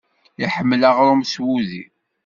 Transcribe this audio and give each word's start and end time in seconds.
Iḥemmel 0.43 0.81
aɣrum 0.89 1.21
s 1.31 1.35
wudi. 1.43 1.83